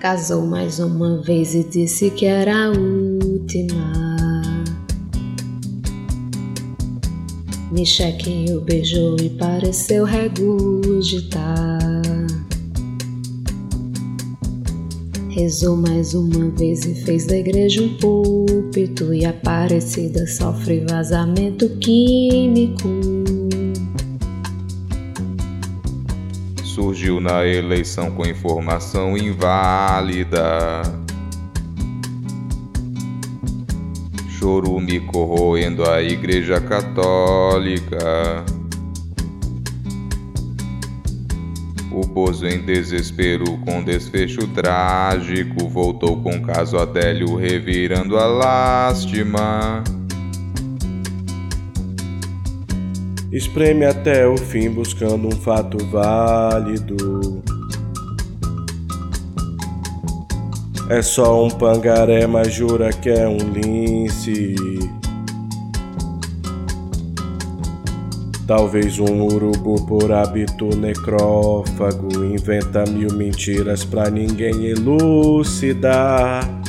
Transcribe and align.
Casou 0.00 0.46
mais 0.46 0.78
uma 0.78 1.20
vez 1.20 1.54
e 1.54 1.62
disse 1.62 2.08
que 2.08 2.24
era 2.24 2.68
a 2.68 2.68
última. 2.70 4.16
o 8.50 8.60
beijou 8.62 9.16
e 9.20 9.28
pareceu 9.28 10.06
regurgitar. 10.06 11.78
Rezou 15.28 15.76
mais 15.76 16.14
uma 16.14 16.48
vez 16.48 16.86
e 16.86 16.94
fez 16.94 17.26
da 17.26 17.36
igreja 17.36 17.82
um 17.82 17.94
púlpito. 17.98 19.12
E 19.12 19.26
Aparecida 19.26 20.26
sofre 20.26 20.82
vazamento 20.88 21.68
químico. 21.76 22.88
Surgiu 27.00 27.18
na 27.18 27.46
eleição 27.46 28.10
com 28.10 28.26
informação 28.26 29.16
inválida. 29.16 30.82
Chorume 34.38 35.00
corroendo 35.06 35.88
a 35.88 36.02
Igreja 36.02 36.60
Católica. 36.60 38.44
O 41.90 42.06
Bozo 42.06 42.46
em 42.46 42.60
desespero 42.66 43.46
com 43.64 43.82
desfecho 43.82 44.46
trágico 44.48 45.70
voltou 45.70 46.22
com 46.22 46.42
caso 46.42 46.76
Adélio 46.76 47.34
revirando 47.34 48.18
a 48.18 48.26
lástima. 48.26 49.82
Espreme 53.32 53.84
até 53.84 54.26
o 54.26 54.36
fim 54.36 54.68
buscando 54.68 55.28
um 55.28 55.30
fato 55.30 55.78
válido. 55.86 57.42
É 60.88 61.00
só 61.00 61.44
um 61.44 61.48
pangaré, 61.48 62.26
mas 62.26 62.52
jura 62.52 62.92
que 62.92 63.08
é 63.08 63.28
um 63.28 63.38
lince. 63.38 64.56
Talvez 68.48 68.98
um 68.98 69.22
urubu 69.22 69.86
por 69.86 70.10
hábito 70.10 70.76
necrófago 70.76 72.24
inventa 72.24 72.84
mil 72.84 73.12
mentiras 73.12 73.84
pra 73.84 74.10
ninguém 74.10 74.66
elucidar. 74.66 76.59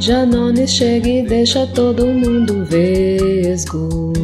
Janones 0.00 0.70
chega 0.70 1.08
e 1.08 1.22
deixa 1.22 1.66
todo 1.66 2.06
mundo 2.06 2.64
vesgo. 2.64 4.14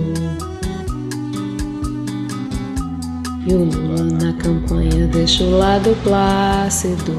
E 3.47 3.53
o 3.53 3.65
Lula 3.65 4.05
na 4.05 4.33
campanha 4.39 5.07
deixa 5.07 5.45
o 5.45 5.59
lado 5.59 5.95
plácido. 6.03 7.13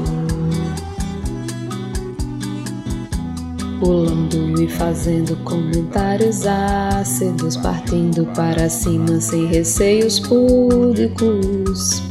pulando 3.78 4.60
e 4.60 4.68
fazendo 4.68 5.36
comentários 5.44 6.44
ácidos, 6.44 7.56
partindo 7.56 8.26
para 8.34 8.68
cima 8.68 9.20
sem 9.20 9.46
receios 9.46 10.18
públicos. 10.18 12.02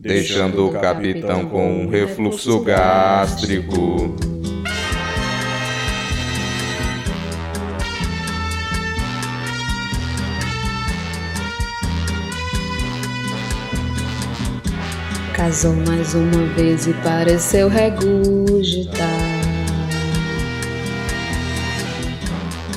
Deixando 0.00 0.66
o 0.66 0.72
capitão 0.72 1.44
com 1.44 1.82
um 1.82 1.86
refluxo 1.86 2.60
gástrico. 2.60 4.16
Casou 15.34 15.74
mais 15.74 16.14
uma 16.14 16.46
vez 16.54 16.86
e 16.86 16.94
pareceu 16.94 17.68
regurgitar. 17.68 19.06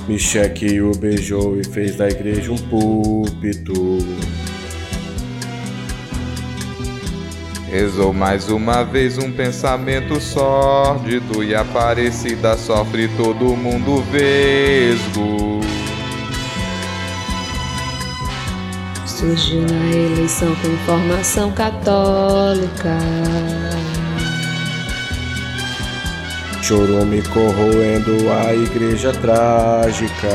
Micheque 0.10 0.82
o 0.82 0.92
beijou 0.92 1.58
e 1.58 1.64
fez 1.64 1.96
da 1.96 2.10
igreja 2.10 2.52
um 2.52 2.58
púlpito. 2.58 3.74
Rezou 7.74 8.14
mais 8.14 8.50
uma 8.50 8.84
vez 8.84 9.18
um 9.18 9.32
pensamento 9.32 10.22
sórdido 10.22 11.44
e 11.44 11.56
Aparecida 11.56 12.56
sofre 12.56 13.08
todo 13.18 13.56
mundo 13.56 14.00
vesgo. 14.12 15.60
surgiu 19.08 19.62
na 19.62 19.90
eleição 19.90 20.54
com 20.56 20.78
formação 20.86 21.52
católica. 21.52 23.00
Chorume 26.62 27.24
corroendo 27.24 28.32
a 28.32 28.54
igreja 28.54 29.12
trágica. 29.14 30.30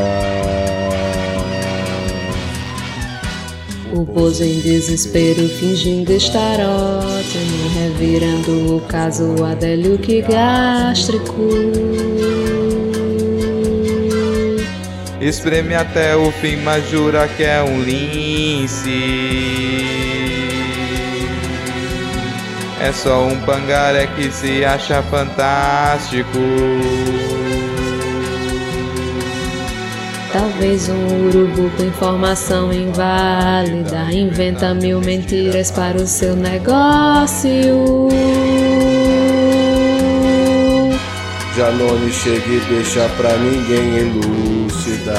O 3.93 4.04
Bozo 4.04 4.44
em 4.44 4.60
desespero 4.60 5.49
fingindo 5.49 6.12
estar 6.12 6.60
ótimo, 6.60 7.69
revirando 7.75 8.76
o 8.76 8.81
caso 8.82 9.43
Adélio 9.44 9.99
que 9.99 10.21
gástrico. 10.21 11.49
Espreme 15.21 15.75
até 15.75 16.15
o 16.15 16.31
fim, 16.31 16.56
mas 16.56 16.88
jura 16.91 17.26
que 17.28 17.43
é 17.43 17.62
um 17.62 17.82
lince. 17.82 18.91
É 22.81 22.93
só 22.93 23.26
um 23.26 23.41
pangaré 23.41 24.06
que 24.06 24.31
se 24.31 24.65
acha 24.65 25.03
fantástico. 25.03 26.38
Talvez 30.38 30.88
um 30.88 31.26
urubu 31.26 31.69
com 31.76 31.82
informação 31.82 32.72
inválida 32.72 34.04
inventa 34.12 34.72
mil 34.72 35.00
mentiras 35.00 35.72
para 35.72 35.97
o 35.97 36.06
seu 36.06 36.37
negócio. 36.37 37.50
Janone 41.56 42.12
chega 42.12 42.53
e 42.53 42.60
deixa 42.69 43.09
pra 43.16 43.37
ninguém 43.37 43.97
elucidar. 43.99 45.16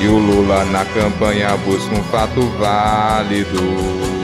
E 0.00 0.08
o 0.08 0.18
Lula 0.18 0.64
na 0.64 0.84
campanha 0.86 1.56
busca 1.58 1.94
um 1.94 2.02
fato 2.02 2.40
válido. 2.58 4.17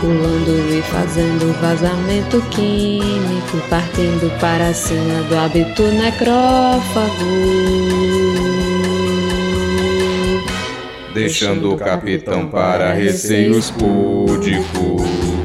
Pulando 0.00 0.72
e 0.72 0.82
fazendo 0.82 1.52
vazamento 1.60 2.40
químico, 2.50 3.58
partindo 3.68 4.30
para 4.38 4.72
cima 4.72 5.22
do 5.24 5.36
hábito 5.36 5.82
necrófago 5.82 7.24
deixando 11.18 11.74
o 11.74 11.76
capitão 11.76 12.46
para 12.46 12.92
receios 12.92 13.70
púdicos. 13.72 15.37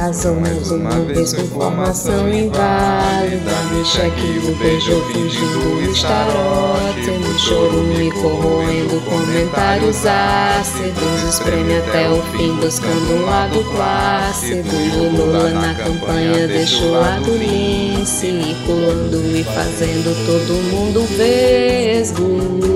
Casou 0.00 0.34
mais 0.40 0.70
uma 0.70 0.98
vez 1.04 1.34
com 1.34 1.46
formação 1.48 2.26
inválida. 2.32 3.52
Me 3.70 3.84
cheque 3.84 4.40
o 4.48 4.56
beijo 4.56 4.98
fingindo 5.12 5.92
estar 5.92 6.26
ótimo. 6.26 7.38
Choro 7.38 7.82
me 7.82 8.10
corroendo 8.12 8.98
comentários 9.04 10.06
ácidos. 10.06 11.22
Espreme 11.28 11.76
até 11.76 12.08
o 12.08 12.22
fim 12.32 12.56
buscando 12.56 13.12
um 13.12 13.26
lado 13.26 13.62
plácido. 13.74 14.70
O 14.74 15.16
Lula 15.18 15.50
na 15.50 15.74
campanha 15.74 16.48
deixa 16.48 16.82
o 16.82 16.92
lado 16.92 17.36
lince 17.36 18.56
Pulando 18.64 19.36
e 19.36 19.44
fazendo 19.44 20.16
todo 20.24 20.54
mundo 20.72 21.04
vesgo 21.14 22.70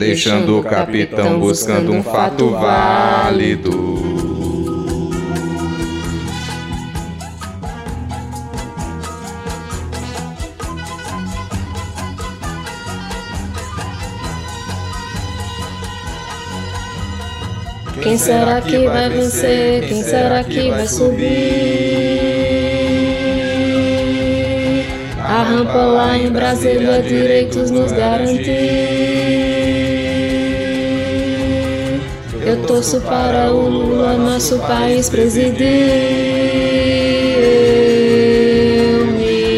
deixando 0.00 0.58
o 0.58 0.62
capitão 0.62 1.38
buscando 1.38 1.92
um 1.92 2.02
fato 2.02 2.48
válido. 2.52 4.00
Quem 18.02 18.16
será 18.16 18.62
que 18.62 18.86
vai 18.86 19.10
vencer? 19.10 19.86
Quem 19.86 20.02
será 20.02 20.42
que 20.42 20.70
vai 20.70 20.86
subir? 20.86 22.30
A 25.18 25.42
rampa 25.42 25.76
lá 25.76 26.16
em 26.16 26.30
Brasília, 26.30 27.02
direitos 27.02 27.70
nos 27.70 27.92
garantir. 27.92 29.89
Torço 32.70 33.00
para 33.00 33.52
o 33.52 33.68
Lula, 33.68 34.16
nosso 34.16 34.56
país 34.60 35.08
presidir. 35.08 35.66
Eu 38.92 39.06
me 39.06 39.50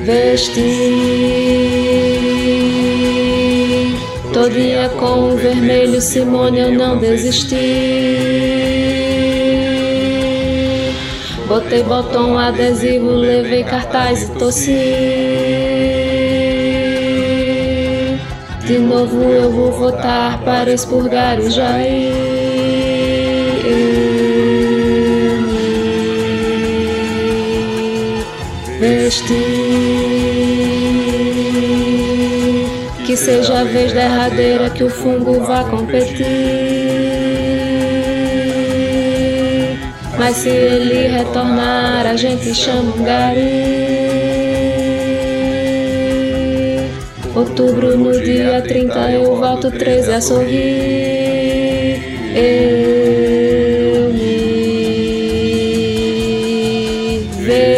vesti. 0.00 0.56
Todinha 4.32 4.88
com 4.88 5.30
o 5.30 5.36
vermelho, 5.36 6.00
Simone, 6.00 6.58
eu 6.58 6.72
não 6.72 6.98
desisti. 6.98 7.54
Botei 11.46 11.84
botão 11.84 12.36
adesivo, 12.36 13.10
levei 13.10 13.62
cartaz 13.62 14.24
e 14.24 14.30
tossi. 14.32 15.75
De 18.66 18.78
novo 18.80 19.22
eu 19.22 19.48
vou 19.52 19.70
votar 19.70 20.42
para 20.42 20.72
expurgar 20.72 21.38
o 21.38 21.48
Jair. 21.48 22.12
Vesti 28.80 29.86
que 33.06 33.16
seja 33.16 33.60
a 33.60 33.64
vez 33.64 33.92
derradeira 33.92 34.68
que 34.68 34.82
o 34.82 34.90
fungo 34.90 35.38
vá 35.44 35.62
competir. 35.62 36.26
Mas 40.18 40.38
se 40.38 40.48
ele 40.48 41.06
retornar, 41.06 42.04
a 42.04 42.16
gente 42.16 42.52
chama 42.52 42.96
um 42.96 43.04
gari. 43.04 43.95
Outubro 47.36 47.98
no 47.98 48.12
dia 48.12 48.62
30 48.62 49.10
eu 49.12 49.36
volto 49.36 49.70
13 49.70 50.10
a 50.10 50.20
sorrir. 50.22 52.00
Eu 52.34 54.10
me 54.14 54.48
vejo. 57.44 57.75